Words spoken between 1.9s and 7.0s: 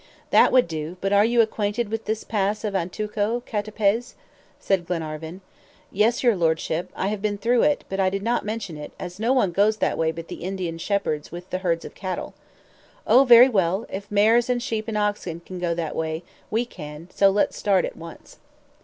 this pass of Antuco, CATAPEZ?" said Glenarvan. "Yes, your Lordship,